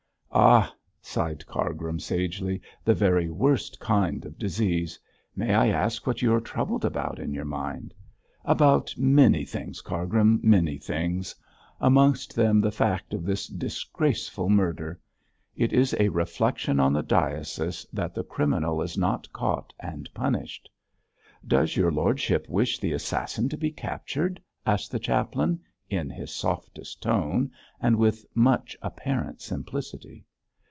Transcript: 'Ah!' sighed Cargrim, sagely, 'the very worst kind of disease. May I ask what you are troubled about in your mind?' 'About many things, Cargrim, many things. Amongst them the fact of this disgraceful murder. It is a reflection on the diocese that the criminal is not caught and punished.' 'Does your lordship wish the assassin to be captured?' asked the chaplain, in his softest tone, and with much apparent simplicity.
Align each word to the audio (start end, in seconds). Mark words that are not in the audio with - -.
'Ah!' 0.33 0.73
sighed 1.01 1.45
Cargrim, 1.45 1.99
sagely, 1.99 2.61
'the 2.85 2.93
very 2.93 3.29
worst 3.29 3.77
kind 3.81 4.25
of 4.25 4.39
disease. 4.39 4.97
May 5.35 5.53
I 5.53 5.67
ask 5.67 6.07
what 6.07 6.21
you 6.21 6.33
are 6.33 6.39
troubled 6.39 6.85
about 6.85 7.19
in 7.19 7.33
your 7.33 7.45
mind?' 7.45 7.93
'About 8.45 8.97
many 8.97 9.43
things, 9.43 9.81
Cargrim, 9.81 10.39
many 10.41 10.77
things. 10.77 11.35
Amongst 11.81 12.33
them 12.33 12.61
the 12.61 12.71
fact 12.71 13.13
of 13.13 13.25
this 13.25 13.45
disgraceful 13.45 14.47
murder. 14.49 15.01
It 15.57 15.73
is 15.73 15.93
a 15.99 16.07
reflection 16.07 16.79
on 16.79 16.93
the 16.93 17.03
diocese 17.03 17.85
that 17.91 18.15
the 18.15 18.23
criminal 18.23 18.81
is 18.81 18.97
not 18.97 19.29
caught 19.33 19.73
and 19.81 20.09
punished.' 20.13 20.69
'Does 21.45 21.75
your 21.75 21.91
lordship 21.91 22.47
wish 22.47 22.79
the 22.79 22.93
assassin 22.93 23.49
to 23.49 23.57
be 23.57 23.69
captured?' 23.69 24.41
asked 24.65 24.91
the 24.93 24.99
chaplain, 24.99 25.59
in 25.89 26.09
his 26.09 26.33
softest 26.33 27.03
tone, 27.03 27.51
and 27.81 27.93
with 27.97 28.23
much 28.33 28.77
apparent 28.81 29.41
simplicity. 29.41 30.23